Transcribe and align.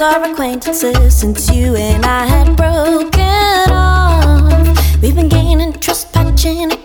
friends 0.00 0.30
acquaintances 0.30 1.14
since 1.14 1.54
you 1.54 1.76
and 1.76 2.06
I 2.06 2.24
had 2.24 2.56
broken 2.56 3.70
off. 3.70 5.02
We've 5.02 5.14
been 5.14 5.28
gaining 5.28 5.74
trust, 5.74 6.10
patching 6.14 6.72
up. 6.72 6.80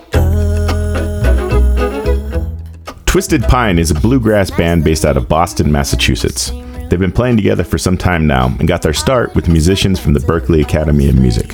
Twisted 3.05 3.43
Pine 3.43 3.79
is 3.79 3.89
a 3.91 3.95
bluegrass 3.95 4.51
band 4.51 4.83
based 4.83 5.05
out 5.05 5.15
of 5.15 5.29
Boston, 5.29 5.71
Massachusetts. 5.71 6.51
They've 6.95 6.99
been 7.01 7.11
playing 7.11 7.35
together 7.35 7.65
for 7.65 7.77
some 7.77 7.97
time 7.97 8.25
now 8.25 8.55
and 8.57 8.69
got 8.69 8.81
their 8.81 8.93
start 8.93 9.35
with 9.35 9.49
musicians 9.49 9.99
from 9.99 10.13
the 10.13 10.21
Berklee 10.21 10.61
Academy 10.61 11.09
of 11.09 11.19
Music. 11.19 11.49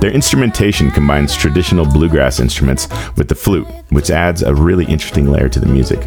Their 0.00 0.10
instrumentation 0.10 0.90
combines 0.90 1.36
traditional 1.36 1.84
bluegrass 1.84 2.40
instruments 2.40 2.88
with 3.14 3.28
the 3.28 3.34
flute, 3.34 3.66
which 3.90 4.08
adds 4.10 4.42
a 4.42 4.54
really 4.54 4.86
interesting 4.86 5.30
layer 5.30 5.50
to 5.50 5.60
the 5.60 5.66
music. 5.66 6.00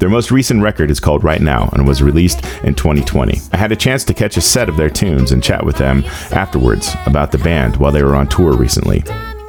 Their 0.00 0.08
most 0.08 0.32
recent 0.32 0.64
record 0.64 0.90
is 0.90 0.98
called 0.98 1.22
Right 1.22 1.40
Now 1.40 1.68
and 1.74 1.86
was 1.86 2.02
released 2.02 2.44
in 2.64 2.74
2020. 2.74 3.38
I 3.52 3.56
had 3.56 3.70
a 3.70 3.76
chance 3.76 4.02
to 4.02 4.14
catch 4.14 4.36
a 4.36 4.40
set 4.40 4.68
of 4.68 4.76
their 4.76 4.90
tunes 4.90 5.30
and 5.30 5.40
chat 5.40 5.64
with 5.64 5.76
them 5.76 6.02
afterwards 6.32 6.96
about 7.06 7.30
the 7.30 7.38
band 7.38 7.76
while 7.76 7.92
they 7.92 8.02
were 8.02 8.16
on 8.16 8.26
tour 8.26 8.56
recently. 8.56 9.04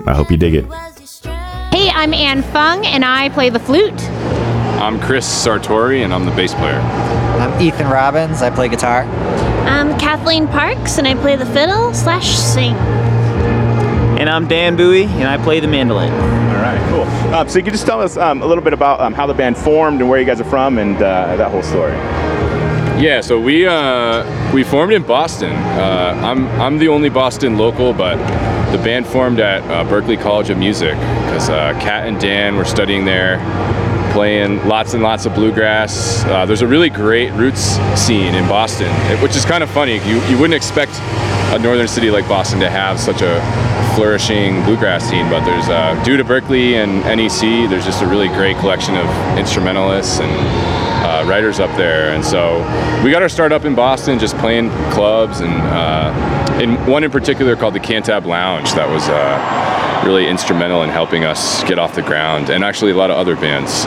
I 0.06 0.14
hope 0.14 0.30
you 0.30 0.38
dig 0.38 0.54
it. 0.54 0.66
Hey, 1.74 1.90
I'm 1.90 2.14
Anh 2.14 2.44
Phung, 2.44 2.86
and 2.86 3.04
I 3.04 3.30
play 3.30 3.50
the 3.50 3.60
flute. 3.60 4.00
I'm 4.78 5.00
Chris 5.00 5.26
Sartori, 5.26 6.04
and 6.04 6.14
I'm 6.14 6.26
the 6.26 6.32
bass 6.32 6.54
player. 6.54 6.80
I'm 6.80 7.62
Ethan 7.62 7.88
Robbins. 7.88 8.42
I 8.42 8.50
play 8.50 8.68
guitar. 8.68 9.04
I'm 9.66 9.98
Kathleen 9.98 10.48
Parks, 10.48 10.98
and 10.98 11.08
I 11.08 11.16
play 11.16 11.36
the 11.38 11.46
fiddle 11.46 11.94
slash 11.94 12.36
sing. 12.36 12.76
And 14.20 14.30
I'm 14.30 14.48
Dan 14.48 14.76
Bui, 14.76 15.06
and 15.06 15.28
I 15.28 15.38
play 15.44 15.60
the 15.60 15.68
mandolin. 15.68 16.12
All 16.12 16.62
right, 16.62 16.90
cool. 16.90 17.34
Um, 17.34 17.48
so 17.48 17.58
you 17.58 17.64
can 17.64 17.74
just 17.74 17.86
tell 17.86 18.02
us 18.02 18.18
um, 18.18 18.42
a 18.42 18.46
little 18.46 18.64
bit 18.64 18.74
about 18.74 19.00
um, 19.00 19.14
how 19.14 19.26
the 19.26 19.34
band 19.34 19.58
formed 19.58 20.02
and 20.02 20.10
where 20.10 20.20
you 20.20 20.26
guys 20.26 20.42
are 20.42 20.50
from 20.50 20.78
and 20.78 20.98
uh, 20.98 21.36
that 21.38 21.50
whole 21.50 21.64
story. 21.64 21.94
Yeah, 23.02 23.22
so 23.22 23.40
we 23.40 23.66
uh, 23.66 24.54
we 24.54 24.64
formed 24.64 24.94
in 24.94 25.04
Boston. 25.04 25.52
Uh, 25.52 26.20
I'm 26.24 26.48
I'm 26.62 26.78
the 26.78 26.90
only 26.90 27.10
Boston 27.10 27.58
local, 27.58 27.92
but 27.94 28.18
the 28.72 28.78
band 28.84 29.08
formed 29.08 29.40
at 29.40 29.62
uh, 29.64 29.84
Berklee 29.90 30.22
College 30.22 30.50
of 30.50 30.58
Music 30.58 30.94
because 30.96 31.50
uh, 31.50 31.74
Kat 31.80 32.08
and 32.08 32.20
Dan 32.20 32.56
were 32.56 32.66
studying 32.66 33.06
there, 33.06 33.38
playing 34.12 34.66
lots 34.68 34.94
and 34.94 35.04
lots 35.04 35.26
of 35.26 35.34
bluegrass. 35.36 36.24
Uh, 36.26 36.46
there's 36.46 36.62
a 36.62 36.68
really 36.68 36.90
great 36.90 37.32
roots 37.34 37.78
scene 38.00 38.36
in 38.36 38.48
Boston, 38.48 38.92
which 39.22 39.36
is 39.36 39.46
kind 39.46 39.64
of 39.64 39.70
funny. 39.70 39.96
You 40.08 40.22
you 40.28 40.38
wouldn't 40.38 40.56
expect 40.56 40.94
a 41.54 41.60
northern 41.60 41.88
city 41.88 42.10
like 42.12 42.28
Boston 42.28 42.60
to 42.60 42.70
have 42.70 43.00
such 43.00 43.22
a 43.22 43.40
flourishing 43.96 44.62
bluegrass 44.64 45.08
scene, 45.10 45.30
but 45.30 45.46
there's 45.46 45.70
uh, 45.70 46.02
due 46.04 46.18
to 46.18 46.24
Berklee 46.24 46.74
and 46.74 47.02
NEC, 47.06 47.70
there's 47.70 47.86
just 47.86 48.02
a 48.02 48.08
really 48.08 48.28
great 48.28 48.58
collection 48.58 48.96
of 48.98 49.38
instrumentalists 49.38 50.20
and 50.20 50.85
uh, 51.06 51.24
writers 51.28 51.60
up 51.60 51.76
there, 51.78 52.10
and 52.16 52.26
so 52.26 52.58
we 53.04 53.12
got 53.12 53.22
our 53.22 53.30
start 53.30 53.52
up 53.52 53.64
in 53.64 53.76
Boston, 53.76 54.18
just 54.18 54.36
playing 54.38 54.70
clubs, 54.92 55.40
and 55.40 55.54
uh, 55.54 56.60
in 56.62 56.76
one 56.88 57.04
in 57.04 57.12
particular 57.12 57.56
called 57.56 57.76
the 57.76 57.80
Cantab 57.80 58.26
Lounge 58.26 58.74
that 58.74 58.90
was 58.90 59.08
uh, 59.08 60.04
really 60.06 60.28
instrumental 60.28 60.82
in 60.84 60.90
helping 60.90 61.24
us 61.24 61.64
get 61.66 61.78
off 61.78 61.94
the 61.94 62.02
ground, 62.02 62.50
and 62.50 62.64
actually 62.64 62.92
a 62.92 62.96
lot 62.96 63.12
of 63.12 63.18
other 63.18 63.36
bands. 63.36 63.86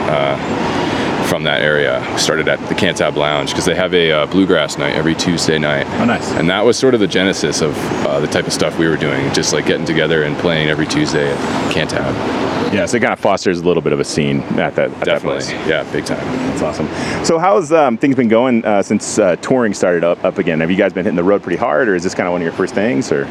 From 1.29 1.43
that 1.43 1.61
area 1.61 2.03
started 2.17 2.47
at 2.47 2.57
the 2.69 2.73
Cantab 2.73 3.15
Lounge 3.15 3.51
because 3.51 3.63
they 3.63 3.75
have 3.75 3.93
a 3.93 4.11
uh, 4.11 4.25
bluegrass 4.25 4.79
night 4.79 4.95
every 4.95 5.13
Tuesday 5.13 5.59
night. 5.59 5.85
Oh, 6.01 6.05
nice. 6.05 6.27
And 6.31 6.49
that 6.49 6.65
was 6.65 6.75
sort 6.75 6.95
of 6.95 6.99
the 7.01 7.07
genesis 7.07 7.61
of 7.61 7.77
uh, 8.03 8.19
the 8.19 8.25
type 8.25 8.47
of 8.47 8.51
stuff 8.53 8.79
we 8.79 8.87
were 8.87 8.97
doing, 8.97 9.31
just 9.31 9.53
like 9.53 9.67
getting 9.67 9.85
together 9.85 10.23
and 10.23 10.35
playing 10.37 10.69
every 10.69 10.87
Tuesday 10.87 11.31
at 11.31 11.37
Cantab. 11.71 12.73
Yeah, 12.73 12.87
so 12.87 12.97
it 12.97 13.01
kind 13.01 13.13
of 13.13 13.19
fosters 13.19 13.59
a 13.59 13.63
little 13.63 13.83
bit 13.83 13.93
of 13.93 13.99
a 13.99 14.03
scene 14.03 14.39
at 14.57 14.73
that. 14.73 14.89
At 14.89 15.05
Definitely, 15.05 15.43
That 15.43 15.55
place. 15.55 15.69
yeah, 15.69 15.91
big 15.91 16.05
time. 16.05 16.25
That's 16.49 16.63
awesome. 16.63 16.87
So 17.23 17.37
how's 17.37 17.71
um, 17.71 17.95
things 17.99 18.15
been 18.15 18.27
going 18.27 18.65
uh, 18.65 18.81
since 18.81 19.19
uh, 19.19 19.35
touring 19.35 19.75
started 19.75 20.03
up, 20.03 20.23
up 20.23 20.39
again? 20.39 20.59
Have 20.61 20.71
you 20.71 20.77
guys 20.77 20.93
been 20.93 21.05
hitting 21.05 21.15
the 21.15 21.23
road 21.23 21.43
pretty 21.43 21.57
hard, 21.57 21.89
or 21.89 21.95
is 21.95 22.03
this 22.03 22.15
kind 22.15 22.25
of 22.27 22.31
one 22.31 22.41
of 22.41 22.45
your 22.45 22.53
first 22.53 22.73
things, 22.73 23.11
or 23.11 23.25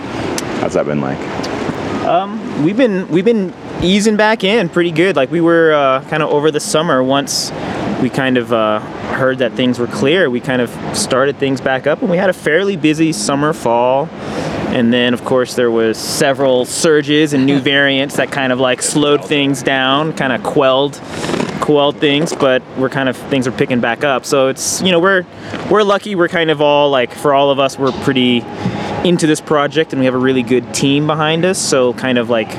how's 0.60 0.74
that 0.74 0.86
been 0.86 1.00
like? 1.00 1.18
We've 2.62 2.76
been 2.76 3.06
we've 3.08 3.24
been 3.24 3.54
easing 3.82 4.16
back 4.16 4.42
in 4.42 4.68
pretty 4.68 4.90
good. 4.90 5.14
Like 5.14 5.30
we 5.30 5.40
were 5.40 5.72
uh, 5.72 6.04
kind 6.08 6.22
of 6.22 6.30
over 6.30 6.50
the 6.50 6.58
summer 6.60 7.02
once 7.02 7.50
we 8.00 8.10
kind 8.10 8.38
of 8.38 8.52
uh, 8.52 8.80
heard 9.14 9.38
that 9.38 9.52
things 9.54 9.78
were 9.78 9.86
clear. 9.86 10.30
We 10.30 10.40
kind 10.40 10.62
of 10.62 10.70
started 10.96 11.36
things 11.38 11.60
back 11.60 11.86
up, 11.86 12.00
and 12.00 12.10
we 12.10 12.16
had 12.16 12.30
a 12.30 12.34
fairly 12.34 12.76
busy 12.76 13.12
summer 13.12 13.52
fall. 13.52 14.08
And 14.68 14.92
then, 14.92 15.14
of 15.14 15.24
course, 15.24 15.54
there 15.54 15.70
was 15.70 15.96
several 15.98 16.64
surges 16.64 17.32
and 17.32 17.46
new 17.46 17.58
variants 17.74 18.16
that 18.16 18.30
kind 18.30 18.52
of 18.52 18.60
like 18.60 18.82
slowed 18.82 19.24
things 19.24 19.62
down, 19.62 20.12
kind 20.12 20.32
of 20.32 20.42
quelled 20.42 21.00
quelled 21.60 21.98
things. 21.98 22.32
But 22.34 22.62
we're 22.76 22.88
kind 22.88 23.08
of 23.08 23.16
things 23.16 23.46
are 23.46 23.52
picking 23.52 23.80
back 23.80 24.04
up. 24.04 24.24
So 24.24 24.48
it's 24.48 24.80
you 24.82 24.92
know 24.92 25.00
we're 25.00 25.24
we're 25.70 25.82
lucky. 25.82 26.14
We're 26.14 26.28
kind 26.28 26.50
of 26.50 26.60
all 26.60 26.90
like 26.90 27.12
for 27.12 27.34
all 27.34 27.50
of 27.50 27.58
us, 27.58 27.78
we're 27.78 27.92
pretty 28.02 28.40
into 29.04 29.26
this 29.26 29.40
project 29.40 29.92
and 29.92 30.00
we 30.00 30.06
have 30.06 30.14
a 30.14 30.18
really 30.18 30.42
good 30.42 30.74
team 30.74 31.06
behind 31.06 31.44
us 31.44 31.58
so 31.58 31.92
kind 31.94 32.18
of 32.18 32.28
like 32.30 32.50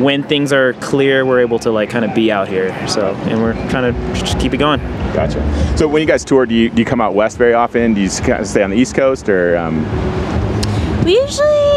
when 0.00 0.22
things 0.22 0.52
are 0.52 0.72
clear 0.74 1.24
we're 1.24 1.40
able 1.40 1.58
to 1.58 1.70
like 1.70 1.90
kind 1.90 2.04
of 2.04 2.14
be 2.14 2.32
out 2.32 2.48
here 2.48 2.70
so 2.88 3.14
and 3.26 3.40
we're 3.40 3.54
trying 3.70 3.92
to 3.92 4.20
just 4.20 4.38
keep 4.38 4.52
it 4.52 4.58
going 4.58 4.80
Gotcha. 5.12 5.76
So 5.76 5.88
when 5.88 6.00
you 6.02 6.06
guys 6.06 6.24
tour, 6.24 6.46
do 6.46 6.54
you, 6.54 6.70
do 6.70 6.80
you 6.80 6.86
come 6.86 7.00
out 7.00 7.14
west 7.14 7.36
very 7.36 7.52
often? 7.52 7.94
Do 7.94 8.00
you 8.00 8.08
kind 8.08 8.40
of 8.40 8.46
stay 8.46 8.62
on 8.62 8.70
the 8.70 8.76
east 8.76 8.94
coast, 8.94 9.28
or 9.28 9.56
um, 9.56 9.84
We 11.04 11.20
usually 11.20 11.69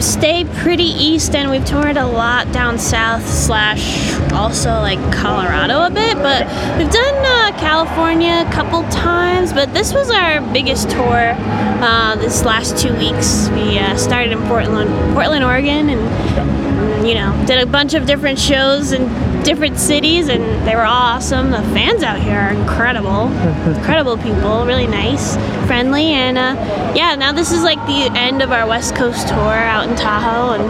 stay 0.00 0.44
pretty 0.44 0.84
east, 0.84 1.34
and 1.34 1.50
we've 1.50 1.64
toured 1.64 1.96
a 1.96 2.06
lot 2.06 2.50
down 2.52 2.78
south 2.78 3.26
slash 3.26 4.12
also 4.32 4.70
like 4.70 4.98
Colorado 5.12 5.84
a 5.84 5.90
bit. 5.90 6.16
But 6.16 6.46
we've 6.78 6.90
done 6.90 7.14
uh, 7.14 7.58
California 7.58 8.44
a 8.46 8.52
couple 8.52 8.82
times. 8.90 9.52
But 9.52 9.72
this 9.74 9.92
was 9.92 10.10
our 10.10 10.40
biggest 10.52 10.90
tour 10.90 11.34
uh, 11.36 12.16
this 12.16 12.44
last 12.44 12.78
two 12.78 12.94
weeks. 12.96 13.48
We 13.50 13.78
uh, 13.78 13.96
started 13.96 14.32
in 14.32 14.38
Portland, 14.48 14.90
Portland, 15.14 15.44
Oregon, 15.44 15.90
and 15.90 17.06
you 17.06 17.14
know 17.14 17.44
did 17.46 17.58
a 17.62 17.66
bunch 17.66 17.94
of 17.94 18.06
different 18.06 18.38
shows 18.38 18.92
in 18.92 19.08
different 19.44 19.78
cities, 19.78 20.28
and 20.28 20.42
they 20.66 20.74
were 20.74 20.84
all 20.84 21.16
awesome. 21.16 21.50
The 21.50 21.62
fans 21.74 22.02
out 22.02 22.20
here 22.20 22.38
are 22.38 22.52
incredible, 22.52 23.28
incredible 23.74 24.16
people, 24.16 24.66
really 24.66 24.86
nice, 24.86 25.36
friendly, 25.66 26.06
and 26.06 26.38
uh, 26.38 26.92
yeah. 26.94 27.14
Now 27.14 27.32
this 27.32 27.52
is 27.52 27.62
like 27.62 27.78
the 27.86 28.10
end 28.18 28.42
of 28.42 28.52
our 28.52 28.66
West 28.66 28.94
Coast 28.94 29.28
tour 29.28 29.36
out 29.36 29.88
in 29.88 29.96
Tahoe, 29.96 30.52
and 30.52 30.64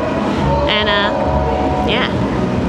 and 0.70 0.88
uh, 0.88 1.88
yeah, 1.88 2.08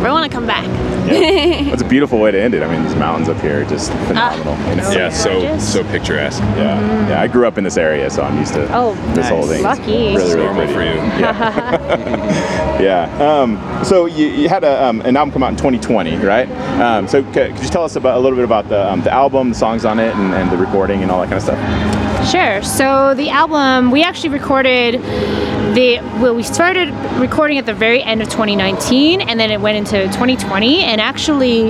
we 0.02 0.10
want 0.10 0.30
to 0.30 0.36
come 0.36 0.48
back. 0.48 0.66
it's 1.10 1.82
a 1.88 1.88
beautiful 1.88 2.20
way 2.20 2.32
to 2.32 2.42
end 2.42 2.54
it. 2.54 2.64
I 2.64 2.72
mean, 2.72 2.84
these 2.84 2.96
mountains 2.96 3.30
up 3.30 3.40
here 3.42 3.62
are 3.62 3.66
just 3.66 3.92
phenomenal. 4.08 4.58
you 4.70 4.76
know? 4.78 4.84
so 4.84 4.98
Yeah, 4.98 5.10
so 5.10 5.42
gorgeous. 5.42 5.74
so 5.74 5.84
picturesque. 5.86 6.42
Yeah, 6.58 7.10
yeah. 7.10 7.22
I 7.22 7.28
grew 7.28 7.46
up 7.48 7.58
in 7.58 7.64
this 7.64 7.78
area, 7.78 8.10
so 8.10 8.24
I'm 8.24 8.38
used 8.40 8.54
to 8.56 8.68
Oh, 8.76 8.94
this 9.14 9.28
whole 9.30 9.44
thing. 9.48 9.62
lucky. 9.64 10.16
Really, 10.16 10.36
really 10.36 10.36
Normal 10.38 10.74
pretty. 10.74 10.74
for 10.74 10.84
you. 10.84 12.22
Yeah. 12.82 13.06
Um, 13.20 13.60
so 13.86 14.08
you, 14.08 14.26
you 14.28 14.50
had 14.50 14.64
a, 14.64 14.84
um, 14.86 15.02
an 15.02 15.16
album 15.16 15.32
come 15.32 15.44
out 15.44 15.52
in 15.52 15.58
2020, 15.58 16.16
right? 16.18 16.50
Um, 16.82 17.08
so 17.08 17.22
c- 17.26 17.32
could 17.32 17.60
you 17.62 17.70
tell 17.70 17.84
us 17.84 17.96
about 17.96 18.18
a 18.18 18.20
little 18.20 18.36
bit 18.36 18.46
about 18.46 18.70
the, 18.70 18.92
um, 18.92 19.02
the 19.02 19.12
album, 19.14 19.50
the 19.50 19.56
songs 19.56 19.86
on 19.86 20.00
it, 20.00 20.16
and, 20.16 20.34
and 20.34 20.50
the 20.50 20.58
recording 20.58 21.04
and 21.04 21.12
all 21.12 21.20
that 21.22 21.26
kind 21.30 21.38
of 21.38 21.44
stuff? 21.44 22.28
Sure. 22.32 22.64
So 22.64 23.14
the 23.14 23.30
album 23.30 23.92
we 23.92 24.02
actually 24.04 24.30
recorded 24.30 24.96
the 25.74 26.00
well 26.20 26.36
we 26.36 26.44
started 26.44 26.90
recording 27.20 27.58
at 27.58 27.66
the 27.66 27.74
very 27.74 28.02
end 28.04 28.22
of 28.22 28.28
2019 28.30 29.22
and 29.22 29.40
then 29.40 29.52
it 29.52 29.62
went 29.62 29.78
into 29.78 30.04
2020 30.08 30.84
and 30.84 31.00
actually 31.00 31.70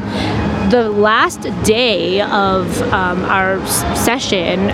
the 0.70 0.90
last 0.90 1.42
day 1.64 2.22
of 2.22 2.82
um, 2.94 3.24
our 3.26 3.64
session 3.96 4.70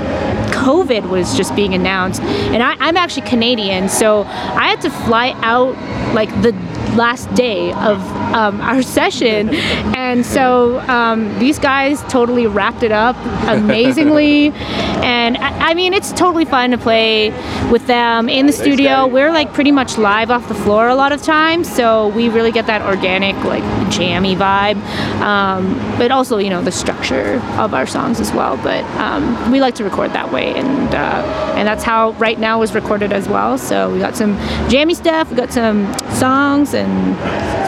COVID 0.51 1.09
was 1.09 1.35
just 1.35 1.55
being 1.55 1.73
announced 1.73 2.21
and 2.21 2.63
I, 2.63 2.75
I'm 2.79 2.95
actually 2.95 3.27
Canadian 3.27 3.89
so 3.89 4.23
I 4.23 4.67
had 4.67 4.81
to 4.81 4.90
fly 4.90 5.31
out 5.41 5.75
like 6.13 6.29
the 6.41 6.53
last 6.96 7.34
day 7.34 7.73
of 7.73 7.99
um, 8.34 8.62
our 8.62 8.82
session. 8.82 9.50
And 9.96 10.26
so 10.26 10.79
um, 10.82 11.38
these 11.40 11.59
guys 11.59 12.02
totally 12.03 12.47
wrapped 12.47 12.84
it 12.84 12.91
up 12.91 13.16
amazingly. 13.47 14.53
And 15.08 15.38
I, 15.38 15.70
I 15.70 15.74
mean 15.74 15.94
it's 15.94 16.12
totally 16.12 16.44
fun 16.44 16.72
to 16.72 16.78
play 16.78 17.29
with 17.72 17.88
them 17.88 18.28
in 18.28 18.46
the 18.46 18.52
studio. 18.52 19.08
we're 19.08 19.32
like 19.32 19.53
pretty 19.53 19.72
much 19.72 19.97
live 19.97 20.29
off 20.29 20.47
the 20.50 20.56
floor 20.56 20.90
a 20.90 20.96
lot 20.96 21.14
of 21.14 21.22
times 21.22 21.74
so 21.74 22.09
we 22.09 22.28
really 22.28 22.52
get 22.52 22.66
that 22.68 22.82
organic 22.82 23.35
like 23.46 23.64
jammy 23.90 24.35
vibe. 24.35 24.76
Um, 25.22 25.78
but 25.97 26.12
also 26.12 26.40
you 26.40 26.50
know 26.50 26.62
the 26.62 26.72
structure 26.72 27.41
of 27.58 27.74
our 27.74 27.85
songs 27.85 28.20
as 28.20 28.34
well. 28.34 28.58
But 28.58 28.84
um, 28.97 29.52
we 29.52 29.62
like 29.62 29.76
to 29.76 29.84
record 29.85 30.12
that 30.12 30.32
way 30.32 30.53
and 30.56 30.94
uh, 30.94 31.53
and 31.56 31.68
that's 31.68 31.84
how 31.84 32.12
right 32.14 32.40
now 32.40 32.59
was 32.59 32.74
recorded 32.74 33.14
as 33.14 33.29
well. 33.29 33.58
So 33.58 33.94
we 33.94 34.00
got 34.00 34.16
some 34.16 34.35
jammy 34.70 34.94
stuff 34.94 35.29
we 35.29 35.38
got 35.38 35.53
some 35.53 35.85
songs 36.09 36.74
and 36.74 37.16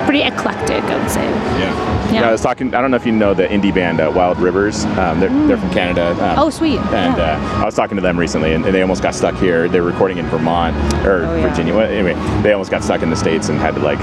pretty 0.09 0.23
eclectic 0.23 0.81
I 0.83 0.97
would 0.99 1.11
say. 1.11 1.23
Yeah. 1.59 2.11
Yeah. 2.11 2.27
I 2.27 2.31
was 2.31 2.41
talking. 2.41 2.73
I 2.73 2.81
don't 2.81 2.89
know 2.89 2.97
if 2.97 3.05
you 3.05 3.11
know 3.11 3.35
the 3.35 3.45
indie 3.45 3.71
band 3.71 4.01
uh, 4.01 4.11
Wild 4.15 4.39
Rivers. 4.39 4.83
Um, 4.97 5.19
they're, 5.19 5.29
they're 5.47 5.57
from 5.59 5.69
Canada. 5.69 6.09
Um, 6.13 6.39
Oh, 6.39 6.49
sweet. 6.49 6.79
And 6.79 7.15
Yeah. 7.15 7.37
uh, 7.57 7.61
I 7.61 7.65
was 7.65 7.75
talking 7.75 7.95
to 7.97 8.01
them 8.01 8.17
recently, 8.17 8.55
and, 8.55 8.65
and 8.65 8.73
they 8.73 8.81
almost 8.81 9.03
got 9.03 9.13
stuck 9.13 9.35
here. 9.35 9.69
They 9.69 9.79
were 9.79 9.91
recording 9.91 10.17
in 10.17 10.25
Vermont 10.25 10.75
or 11.05 11.25
Oh. 11.25 11.41
Virginia. 11.41 11.75
Well, 11.75 11.85
anyway, 11.87 12.15
they 12.41 12.51
almost 12.53 12.71
got 12.71 12.83
stuck 12.83 13.03
in 13.03 13.11
the 13.11 13.15
states 13.15 13.49
and 13.49 13.59
had 13.59 13.75
to 13.75 13.81
like 13.81 13.99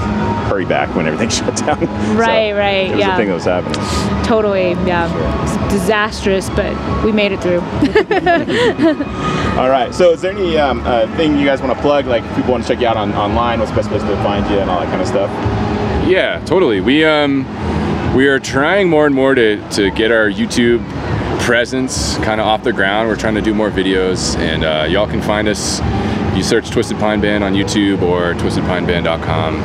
hurry 0.49 0.63
back 0.63 0.95
when 0.95 1.05
everything 1.05 1.27
shut 1.39 1.57
down. 1.57 1.81
Right, 2.15 2.51
So 2.53 2.57
right, 2.57 2.87
It 2.87 2.91
was 2.91 2.99
yeah. 3.01 3.13
a 3.15 3.17
thing 3.17 3.27
that 3.27 3.33
was 3.33 3.43
happening. 3.43 4.23
Totally, 4.23 4.71
yeah. 4.87 5.43
It's 5.43 5.73
disastrous, 5.73 6.49
but 6.51 6.71
we 7.03 7.11
made 7.11 7.33
it 7.33 7.41
through. 7.41 7.59
All 9.59 9.69
right. 9.69 9.93
So, 9.93 10.11
is 10.11 10.21
there 10.21 10.31
any 10.31 10.57
um, 10.57 10.81
uh, 10.85 11.13
thing 11.17 11.37
you 11.37 11.45
guys 11.45 11.61
want 11.61 11.75
to 11.75 11.81
plug? 11.81 12.05
Like, 12.05 12.23
people 12.35 12.51
want 12.51 12.63
to 12.63 12.69
check 12.69 12.79
you 12.79 12.87
out 12.87 12.95
on 12.95 13.11
online, 13.13 13.59
what's 13.59 13.71
the 13.71 13.77
best 13.77 13.89
place 13.89 14.03
to 14.03 14.15
find 14.23 14.49
you 14.49 14.59
and 14.59 14.69
all 14.69 14.79
that 14.79 14.87
kind 14.89 15.01
of 15.01 15.07
stuff? 15.07 15.29
Yeah, 16.07 16.39
totally. 16.45 16.79
We 16.79 17.03
um 17.03 17.45
we 18.15 18.27
are 18.27 18.39
trying 18.39 18.89
more 18.89 19.05
and 19.05 19.13
more 19.13 19.35
to 19.35 19.69
to 19.71 19.91
get 19.91 20.09
our 20.09 20.29
YouTube 20.29 20.81
presence 21.41 22.15
kind 22.19 22.39
of 22.39 22.47
off 22.47 22.63
the 22.63 22.71
ground. 22.71 23.09
We're 23.09 23.17
trying 23.17 23.35
to 23.35 23.41
do 23.41 23.53
more 23.53 23.69
videos, 23.69 24.37
and 24.37 24.63
uh, 24.63 24.87
y'all 24.89 25.07
can 25.07 25.21
find 25.21 25.49
us. 25.49 25.79
You 26.37 26.43
search 26.43 26.69
Twisted 26.69 26.99
Pine 26.99 27.19
Band 27.19 27.43
on 27.43 27.53
YouTube 27.53 28.03
or 28.03 28.35
twistedpineband.com. 28.35 29.55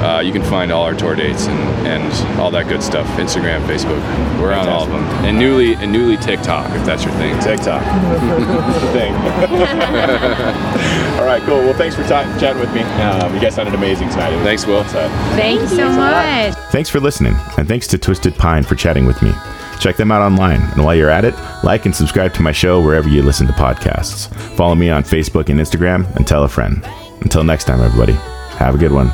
Uh, 0.00 0.20
you 0.20 0.32
can 0.32 0.44
find 0.44 0.70
all 0.70 0.84
our 0.84 0.94
tour 0.94 1.16
dates 1.16 1.48
and, 1.48 1.58
and 1.88 2.40
all 2.40 2.52
that 2.52 2.68
good 2.68 2.84
stuff. 2.84 3.04
Instagram, 3.18 3.66
Facebook, 3.66 3.98
we're 4.40 4.52
on 4.52 4.68
all 4.68 4.84
of 4.84 4.90
them. 4.90 5.02
And 5.24 5.36
newly 5.36 5.74
and 5.74 5.90
newly 5.90 6.16
TikTok 6.16 6.70
if 6.76 6.86
that's 6.86 7.02
your 7.02 7.12
thing. 7.14 7.36
TikTok. 7.40 7.82
The 7.82 8.90
thing. 8.98 9.12
All 11.18 11.26
right, 11.26 11.42
cool. 11.42 11.58
Well, 11.58 11.74
thanks 11.74 11.96
for 11.96 12.04
ta- 12.04 12.32
chatting 12.38 12.60
with 12.60 12.72
me. 12.72 12.82
Um, 12.82 13.34
you 13.34 13.40
guys 13.40 13.56
sounded 13.56 13.74
amazing 13.74 14.08
tonight. 14.10 14.40
Thanks, 14.44 14.66
Will. 14.66 14.82
it's, 14.82 14.92
Thank 14.92 15.62
you 15.62 15.66
so 15.66 15.90
much. 15.90 16.54
Thanks 16.70 16.90
for 16.90 17.00
listening, 17.00 17.34
and 17.58 17.66
thanks 17.66 17.88
to 17.88 17.98
Twisted 17.98 18.36
Pine 18.36 18.62
for 18.62 18.76
chatting 18.76 19.04
with 19.04 19.20
me. 19.20 19.32
Check 19.80 19.96
them 19.96 20.10
out 20.10 20.22
online, 20.22 20.60
and 20.60 20.84
while 20.84 20.94
you're 20.94 21.10
at 21.10 21.24
it, 21.24 21.34
like 21.62 21.86
and 21.86 21.94
subscribe 21.94 22.32
to 22.34 22.42
my 22.42 22.52
show 22.52 22.80
wherever 22.80 23.08
you 23.08 23.22
listen 23.22 23.46
to 23.46 23.52
podcasts. 23.52 24.34
Follow 24.56 24.74
me 24.74 24.90
on 24.90 25.02
Facebook 25.02 25.48
and 25.48 25.60
Instagram, 25.60 26.14
and 26.16 26.26
tell 26.26 26.44
a 26.44 26.48
friend. 26.48 26.84
Until 27.20 27.44
next 27.44 27.64
time, 27.64 27.80
everybody, 27.80 28.14
have 28.58 28.74
a 28.74 28.78
good 28.78 28.92
one. 28.92 29.10